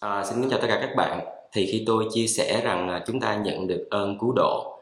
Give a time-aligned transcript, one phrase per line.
[0.00, 1.20] À, xin kính chào tất cả các bạn.
[1.52, 4.80] Thì khi tôi chia sẻ rằng à, chúng ta nhận được ơn cứu độ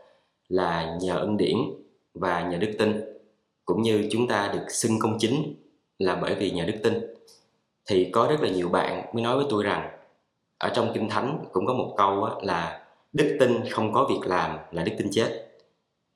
[0.49, 1.57] là nhờ ân điển
[2.15, 3.01] và nhờ đức tin,
[3.65, 5.55] cũng như chúng ta được xưng công chính
[5.99, 7.15] là bởi vì nhờ đức tin,
[7.89, 9.91] thì có rất là nhiều bạn mới nói với tôi rằng
[10.59, 14.59] ở trong kinh thánh cũng có một câu là đức tin không có việc làm
[14.73, 15.49] là đức tin chết.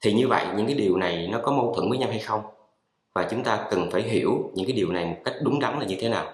[0.01, 2.41] Thì như vậy những cái điều này nó có mâu thuẫn với nhau hay không?
[3.15, 5.87] Và chúng ta cần phải hiểu những cái điều này một cách đúng đắn là
[5.87, 6.33] như thế nào.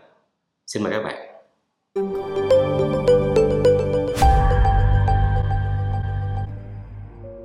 [0.66, 2.57] Xin mời các bạn.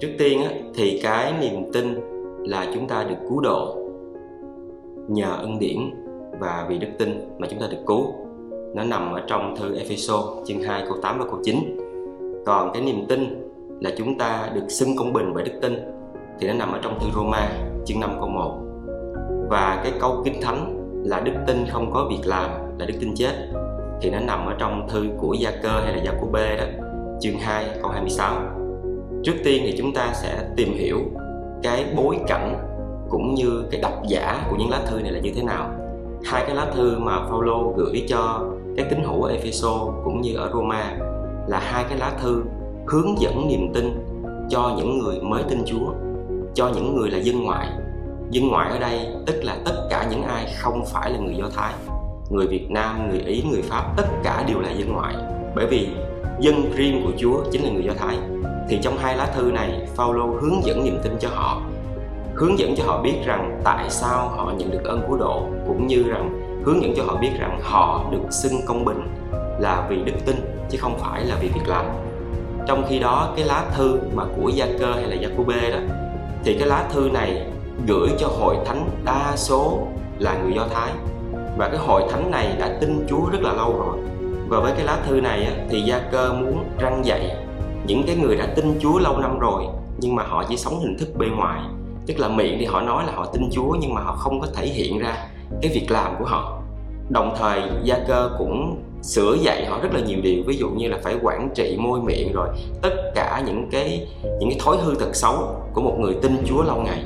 [0.03, 0.41] Trước tiên
[0.75, 1.99] thì cái niềm tin
[2.45, 3.77] là chúng ta được cứu độ
[5.07, 5.77] nhờ ân điển
[6.39, 8.13] và vì đức tin mà chúng ta được cứu.
[8.75, 11.77] Nó nằm ở trong thư Epheso chương 2 câu 8 và câu 9
[12.45, 13.49] còn cái niềm tin
[13.80, 15.73] là chúng ta được xưng công bình bởi đức tin
[16.39, 17.49] thì nó nằm ở trong thư Roma
[17.85, 18.59] chương 5 câu 1
[19.49, 22.49] và cái câu kinh thánh là đức tin không có việc làm,
[22.80, 23.49] là đức tin chết
[24.02, 26.66] thì nó nằm ở trong thư của Gia Cơ hay là Gia Cô Bê đó,
[27.20, 28.62] chương 2 câu 26
[29.23, 30.99] trước tiên thì chúng ta sẽ tìm hiểu
[31.63, 32.57] cái bối cảnh
[33.09, 35.71] cũng như cái độc giả của những lá thư này là như thế nào.
[36.25, 40.35] Hai cái lá thư mà Paulo gửi cho cái tín hữu ở Epheso cũng như
[40.35, 40.97] ở Roma
[41.47, 42.43] là hai cái lá thư
[42.88, 44.05] hướng dẫn niềm tin
[44.49, 45.93] cho những người mới tin Chúa
[46.53, 47.67] cho những người là dân ngoại.
[48.30, 51.49] Dân ngoại ở đây tức là tất cả những ai không phải là người Do
[51.55, 51.73] Thái
[52.30, 55.15] người Việt Nam, người Ý, người Pháp tất cả đều là dân ngoại.
[55.55, 55.87] Bởi vì
[56.39, 58.17] dân riêng của Chúa chính là người Do Thái
[58.73, 61.61] thì trong hai lá thư này Paulo hướng dẫn niềm tin cho họ.
[62.35, 65.88] Hướng dẫn cho họ biết rằng tại sao họ nhận được ơn cứu độ, cũng
[65.88, 69.07] như rằng hướng dẫn cho họ biết rằng họ được xưng công bình
[69.59, 70.35] là vì đức tin,
[70.69, 71.85] chứ không phải là vì việc làm.
[72.67, 75.71] Trong khi đó, cái lá thư mà của gia cơ hay là gia cô bê
[75.71, 75.80] đó,
[76.43, 77.45] thì cái lá thư này
[77.87, 79.87] gửi cho hội thánh đa số
[80.19, 80.91] là người do thái.
[81.58, 83.97] Và cái hội thánh này đã tin chúa rất là lâu rồi.
[84.47, 87.37] Và với cái lá thư này thì gia cơ muốn răng dạy
[87.86, 89.64] những cái người đã tin Chúa lâu năm rồi,
[89.98, 91.62] nhưng mà họ chỉ sống hình thức bề ngoài.
[92.08, 94.48] Tức là miệng thì họ nói là họ tin Chúa, nhưng mà họ không có
[94.55, 95.16] thể hiện ra
[95.61, 96.61] cái việc làm của họ.
[97.10, 100.43] Đồng thời, gia cơ cũng sửa dạy họ rất là nhiều điều.
[100.48, 102.48] Ví dụ như là phải quản trị môi miệng rồi
[102.82, 104.08] tất cả những cái
[104.39, 107.04] những cái thói hư tật xấu của một người tin Chúa lâu ngày.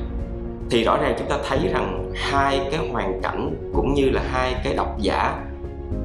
[0.70, 4.54] Thì rõ ràng chúng ta thấy rằng hai cái hoàn cảnh cũng như là hai
[4.64, 5.44] cái độc giả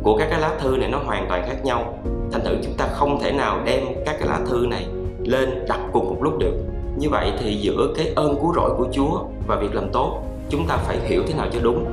[0.04, 2.00] của các cái lá thư này nó hoàn toàn khác nhau.
[2.32, 4.88] Thành thử chúng ta không thể nào đem các cái lá thư này
[5.24, 6.54] lên đặt cùng một lúc được.
[6.98, 10.68] Như vậy thì giữa cái ơn cứu rỗi của Chúa và việc làm tốt, chúng
[10.68, 11.86] ta phải hiểu thế nào cho đúng.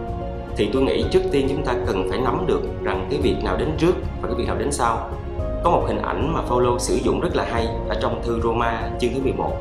[0.56, 3.56] Thì tôi nghĩ trước tiên chúng ta cần phải nắm được rằng cái việc nào
[3.56, 5.09] đến trước và cái việc nào đến sau.
[5.65, 8.91] Có một hình ảnh mà Phaolô sử dụng rất là hay ở trong thư Roma
[9.01, 9.53] chương thứ 11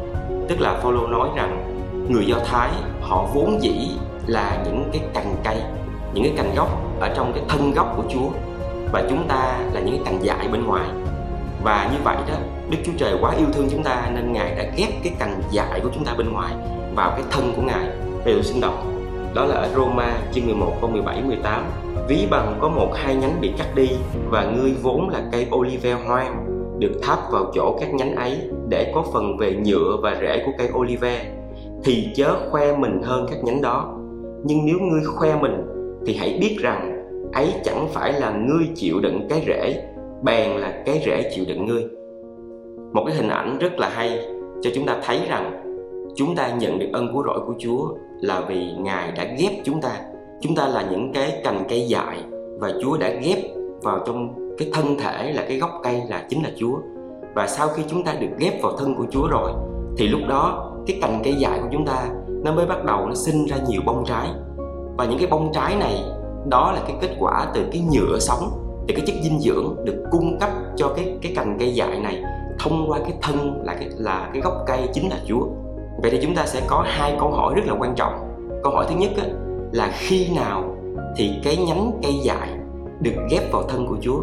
[0.49, 1.65] tức là Phaolô nói rằng
[2.09, 2.69] người Do Thái
[3.01, 3.91] họ vốn dĩ
[4.27, 5.61] là những cái cành cây,
[6.13, 8.29] những cái cành gốc ở trong cái thân gốc của Chúa
[8.91, 10.89] và chúng ta là những cái cành dại bên ngoài
[11.63, 12.35] và như vậy đó,
[12.69, 15.79] Đức Chúa Trời quá yêu thương chúng ta nên Ngài đã ghép cái cành dại
[15.83, 16.53] của chúng ta bên ngoài
[16.95, 17.89] vào cái thân của Ngài.
[18.25, 18.73] Bây giờ xin đọc.
[19.33, 21.63] Đó là ở Roma chương 11 câu 17 18.
[22.07, 23.89] Ví bằng có một hai nhánh bị cắt đi
[24.29, 26.45] và ngươi vốn là cây olive hoang
[26.79, 30.51] được thắp vào chỗ các nhánh ấy để có phần về nhựa và rễ của
[30.57, 31.31] cây olive,
[31.83, 33.95] thì chớ khoe mình hơn các nhánh đó
[34.43, 35.68] nhưng nếu ngươi khoe mình
[36.05, 36.95] thì hãy biết rằng
[37.33, 39.83] ấy chẳng phải là ngươi chịu đựng cái rễ,
[40.23, 41.83] bèn là cái rễ chịu đựng ngươi.
[42.93, 44.19] Một cái hình ảnh rất là hay
[44.61, 45.63] cho chúng ta thấy rằng
[46.15, 49.81] chúng ta nhận được ân cứu rỗi của Chúa là vì Ngài đã ghép chúng
[49.81, 49.91] ta.
[50.41, 52.17] Chúng ta là những cái cành cây dại
[52.59, 53.37] và Chúa đã ghép
[53.81, 56.77] vào trong cái thân thể là cái gốc cây là chính là Chúa.
[57.35, 59.51] Và sau khi chúng ta được ghép vào thân của Chúa rồi,
[59.97, 62.09] thì lúc đó cái cành cây dại của chúng ta
[62.43, 64.29] nó mới bắt đầu nó sinh ra nhiều bông trái
[64.99, 66.03] và những cái bông trái này
[66.49, 68.51] đó là cái kết quả từ cái nhựa sống
[68.87, 72.23] từ cái chất dinh dưỡng được cung cấp cho cái cái cành cây dại này
[72.59, 75.47] thông qua cái thân là cái là cái gốc cây chính là Chúa.
[76.01, 78.13] Vậy thì chúng ta sẽ có hai câu hỏi rất là quan trọng.
[78.63, 79.23] Câu hỏi thứ nhất á,
[79.71, 80.75] là khi nào
[81.15, 82.49] thì cái nhánh cây dại
[82.99, 84.21] được ghép vào thân của Chúa?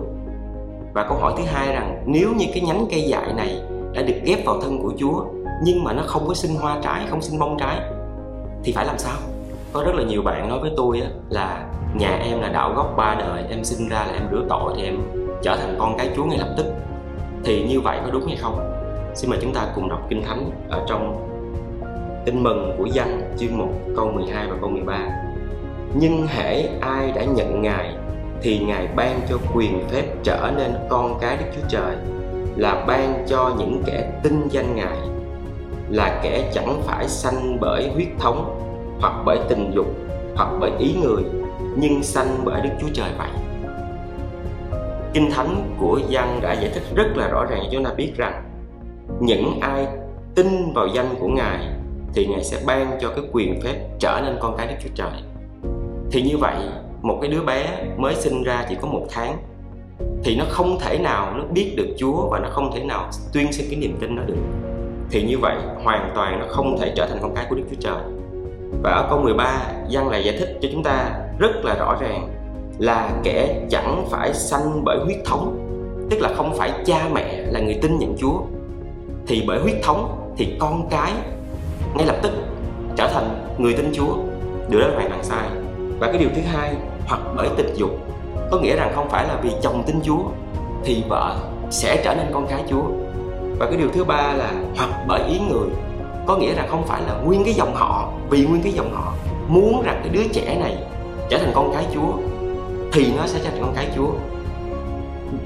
[0.95, 3.61] Và câu hỏi thứ hai rằng nếu như cái nhánh cây dại này
[3.95, 5.25] đã được ghép vào thân của Chúa
[5.65, 7.81] nhưng mà nó không có sinh hoa trái, không sinh bông trái
[8.65, 9.17] thì phải làm sao?
[9.73, 12.95] Có rất là nhiều bạn nói với tôi á, là nhà em là đạo gốc
[12.97, 14.97] ba đời em sinh ra là em rửa tội thì em
[15.43, 16.67] trở thành con cái chúa ngay lập tức.
[17.45, 18.73] Thì như vậy có đúng hay không?
[19.15, 21.29] Xin mời chúng ta cùng đọc kinh thánh ở trong
[22.25, 24.99] tin mừng của danh chương 1 câu 12 và câu 13
[25.95, 27.95] nhưng hễ ai đã nhận ngài
[28.43, 31.97] thì ngài ban cho quyền phép trở nên con cái đức chúa trời
[32.57, 34.99] là ban cho những kẻ tin danh ngài
[35.89, 38.66] là kẻ chẳng phải sanh bởi huyết thống
[39.01, 39.87] hoặc bởi tình dục,
[40.37, 41.23] hoặc bởi ý người,
[41.77, 43.29] nhưng sanh bởi Đức Chúa Trời vậy.
[45.15, 48.13] kinh thánh của Giăng đã giải thích rất là rõ ràng cho chúng ta biết
[48.17, 48.43] rằng,
[49.21, 49.87] những ai
[50.35, 51.69] tin vào danh của ngài
[52.15, 55.23] thì ngài sẽ ban cho cái quyền phép trở nên con cái đức chúa trời.
[56.11, 56.57] Thì như vậy,
[57.03, 59.37] một cái đứa bé mới sinh ra chỉ có một tháng,
[60.25, 63.53] thì nó không thể nào nó biết được chúa và nó không thể nào tuyên
[63.53, 64.37] xưng cái niềm tin nó được.
[65.11, 67.81] Thì như vậy, hoàn toàn nó không thể trở thành con cái của đức chúa
[67.81, 68.03] trời
[68.83, 72.29] và ở câu 13 văn lại giải thích cho chúng ta rất là rõ ràng
[72.79, 75.59] là kẻ chẳng phải sanh bởi huyết thống,
[76.11, 78.41] tức là không phải cha mẹ là người tin nhận Chúa.
[79.27, 81.13] Thì bởi huyết thống thì con cái
[81.95, 82.31] ngay lập tức
[82.97, 84.17] trở thành người tin Chúa.
[84.69, 85.49] Điều đó là hoàn toàn sai.
[86.01, 86.75] Và cái điều thứ hai,
[87.07, 87.91] hoặc bởi tình dục,
[88.51, 90.23] có nghĩa rằng không phải là vì chồng tin Chúa
[90.85, 91.37] thì vợ
[91.71, 92.83] sẽ trở nên con cái Chúa.
[93.59, 95.69] Và cái điều thứ ba là hoặc bởi ý người
[96.27, 99.13] có nghĩa là không phải là nguyên cái dòng họ, vì nguyên cái dòng họ
[99.49, 100.77] muốn rằng cái đứa trẻ này
[101.31, 102.13] trở thành con cái Chúa,
[102.93, 104.11] thì nó sẽ trở thành con cái Chúa.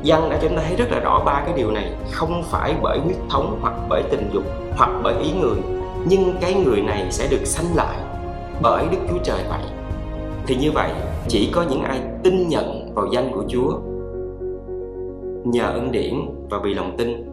[0.03, 2.75] Dân đã cho chúng ta thấy rất là rõ ba cái điều này, không phải
[2.83, 4.43] bởi huyết thống hoặc bởi tình dục
[4.77, 5.59] hoặc bởi ý người,
[6.05, 7.97] nhưng cái người này sẽ được sanh lại
[8.63, 9.63] bởi Đức Chúa Trời vậy.
[10.47, 10.91] Thì như vậy,
[11.29, 13.79] chỉ có những ai tin nhận vào danh của Chúa,
[15.45, 16.15] nhờ ân điển
[16.51, 17.31] và vì lòng tin,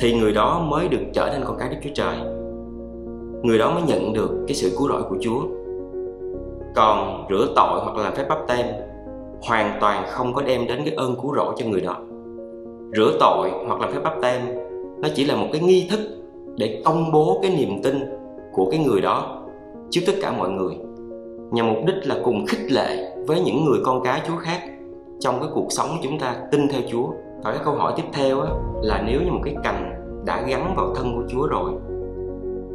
[0.00, 2.16] thì người đó mới được trở nên con cái Đức Chúa Trời
[3.42, 5.40] người đó mới nhận được cái sự cứu rỗi của Chúa.
[6.74, 8.66] Còn rửa tội hoặc là phép bắp tem
[9.42, 11.96] hoàn toàn không có đem đến cái ơn cứu rỗi cho người đó.
[12.96, 14.40] Rửa tội hoặc là phép bắp tem
[14.98, 16.00] nó chỉ là một cái nghi thức
[16.56, 18.00] để công bố cái niềm tin
[18.52, 19.44] của cái người đó
[19.90, 20.74] trước tất cả mọi người
[21.50, 24.60] nhằm mục đích là cùng khích lệ với những người con cái Chúa khác
[25.20, 27.06] trong cái cuộc sống chúng ta tin theo Chúa.
[27.44, 28.48] Và cái câu hỏi tiếp theo á,
[28.82, 29.92] là nếu như một cái cành
[30.26, 31.72] đã gắn vào thân của Chúa rồi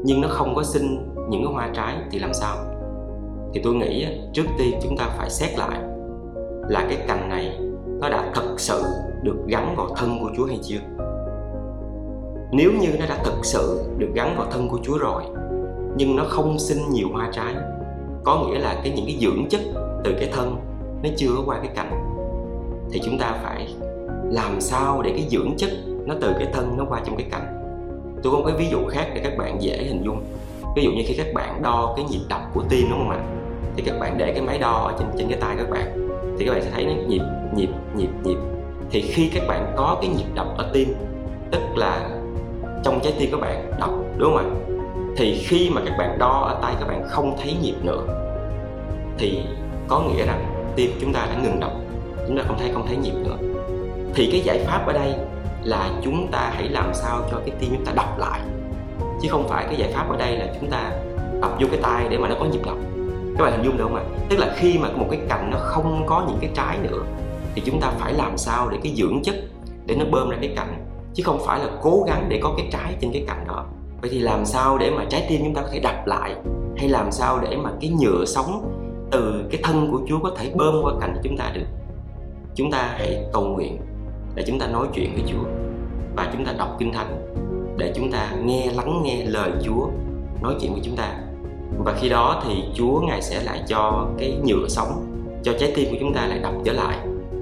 [0.04, 2.58] nhưng nó không có sinh những cái hoa trái thì làm sao?
[3.54, 5.80] Thì tôi nghĩ trước tiên chúng ta phải xét lại
[6.70, 7.60] là cái cành này
[8.02, 8.84] nó đã thật sự
[9.24, 10.80] được gắn vào thân của Chúa hay chưa?
[12.52, 15.24] Nếu như nó đã thực sự được gắn vào thân của Chúa rồi,
[15.98, 17.56] nhưng nó không sinh nhiều hoa trái,
[18.24, 19.62] có nghĩa là cái những cái dưỡng chất
[20.04, 20.56] từ cái thân
[21.04, 21.92] nó chưa qua cái cành,
[22.92, 23.76] thì chúng ta phải
[24.32, 25.70] làm sao để cái dưỡng chất
[26.06, 27.63] nó từ cái thân nó qua trong cái cành?
[28.24, 30.24] Tôi có một cái ví dụ khác để các bạn dễ hình dung.
[30.76, 33.20] Ví dụ như khi các bạn đo cái nhịp đập của tim, đúng không ạ?
[33.76, 36.10] Thì các bạn để cái máy đo ở trên trên cái tay các bạn,
[36.40, 37.22] thì các bạn sẽ thấy nó nhịp
[37.56, 38.38] nhịp nhịp nhịp.
[38.92, 40.94] Thì khi các bạn có cái nhịp đập ở tim,
[41.52, 42.10] tức là
[42.84, 44.46] trong trái tim các bạn đập, đúng không ạ?
[45.18, 48.04] Thì khi mà các bạn đo ở tay các bạn không thấy nhịp nữa,
[49.18, 49.44] thì
[49.88, 51.72] có nghĩa rằng tim chúng ta đã ngừng đập,
[52.28, 53.38] chúng ta không thấy không thấy nhịp nữa.
[54.16, 55.14] Thì cái giải pháp ở đây
[55.64, 58.42] là chúng ta hãy làm sao cho cái tim chúng ta đập lại.
[59.22, 60.92] Chứ không phải cái giải pháp ở đây là chúng ta
[61.42, 62.76] đập vô cái tay để mà nó có nhịp đập
[63.38, 64.04] các bạn hình dung được không ạ?
[64.30, 67.04] Tức là khi mà một cái cành nó không có những cái trái nữa,
[67.56, 69.36] thì chúng ta phải làm sao để cái dưỡng chất
[69.86, 72.68] để nó bơm ra cái cành, chứ không phải là cố gắng để có cái
[72.72, 73.66] trái trên cái cành đó.
[74.02, 76.36] Vậy thì làm sao để mà trái tim chúng ta có thể đập lại?
[76.78, 78.72] Hay làm sao để mà cái nhựa sống
[79.12, 81.66] từ cái thân của Chúa có thể bơm qua cành chúng ta được?
[82.56, 83.78] Chúng ta hãy cầu nguyện
[84.36, 85.44] để chúng ta nói chuyện với Chúa
[86.16, 87.34] và chúng ta đọc kinh thánh
[87.78, 89.88] để chúng ta nghe, lắng nghe lời Chúa
[90.42, 91.16] nói chuyện với chúng ta.
[91.86, 95.06] Và khi đó thì Chúa ngài sẽ lại cho cái nhựa sống,
[95.44, 96.98] cho trái tim của chúng ta lại đập trở lại.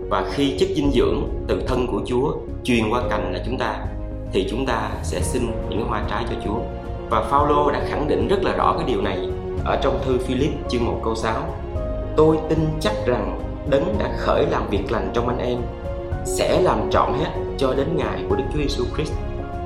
[0.09, 2.33] Và khi chất dinh dưỡng từ thân của Chúa
[2.63, 3.85] truyền qua cành là chúng ta,
[4.33, 6.60] thì chúng ta sẽ xin những hoa trái cho Chúa.
[7.10, 9.29] Và Phaolô đã khẳng định rất là rõ cái điều này
[9.65, 11.43] ở trong thư Philip chương 1 câu 6
[12.15, 15.57] tôi tin chắc rằng đấng đã khởi làm việc lành trong anh em
[16.25, 19.13] sẽ làm trọn hết cho đến ngày của Đức Chúa Giêsu Christ.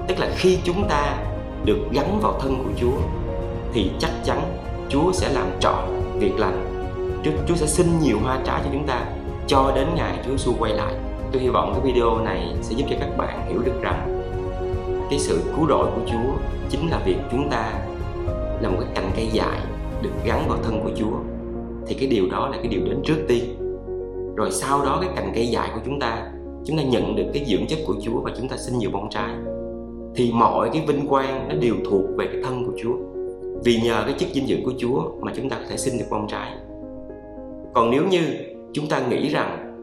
[0.08, 1.18] Tức là khi chúng ta
[1.66, 2.98] được gắn vào thân của Chúa
[3.74, 4.42] thì chắc chắn
[4.90, 5.84] Chúa sẽ làm trọn
[6.20, 6.72] việc lành.
[7.24, 9.06] Chúa, Chúa sẽ sinh nhiều hoa trái cho chúng ta
[9.48, 10.94] cho đến ngày Chúa Giêsu quay lại.
[11.32, 14.22] Tôi hy vọng cái video này sẽ giúp cho các bạn hiểu được rằng
[15.10, 17.72] cái sự cứu rỗi của Chúa chính là việc chúng ta
[18.62, 19.60] là một cái cành cây dài
[20.02, 21.18] được gắn vào thân của Chúa
[21.88, 23.56] thì cái điều đó là cái điều đến trước tiên
[24.36, 26.32] rồi sau đó cái cành cây dài của chúng ta
[26.66, 29.10] chúng ta nhận được cái dưỡng chất của Chúa và chúng ta sinh nhiều bông
[29.10, 29.36] trái
[30.16, 32.94] thì mọi cái vinh quang nó đều thuộc về cái thân của Chúa.
[33.64, 36.06] Vì nhờ cái chất dinh dưỡng của Chúa mà chúng ta có thể sinh được
[36.10, 36.52] bông trái
[37.76, 38.20] còn nếu như
[38.74, 39.76] chúng ta nghĩ rằng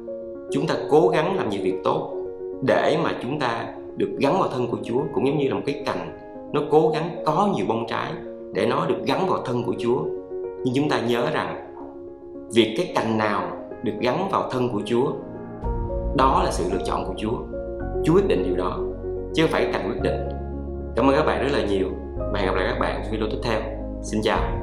[0.52, 2.14] chúng ta cố gắng làm nhiều việc tốt
[2.66, 5.62] để mà chúng ta được gắn vào thân của Chúa, cũng giống như là một
[5.66, 6.18] cái cành,
[6.52, 8.12] nó cố gắng có nhiều bông trái
[8.54, 10.02] để nó được gắn vào thân của Chúa.
[10.64, 11.74] Nhưng chúng ta nhớ rằng
[12.54, 13.42] việc cái cành nào
[13.82, 15.12] được gắn vào thân của Chúa
[16.16, 17.38] đó là sự lựa chọn của Chúa.
[18.04, 18.78] Chúa quyết định điều đó,
[19.34, 20.28] chứ không phải cành quyết định.
[20.96, 21.88] Cảm ơn các bạn rất là nhiều.
[22.32, 23.60] Và hẹn gặp lại các bạn trong video tiếp theo.
[24.02, 24.61] Xin chào.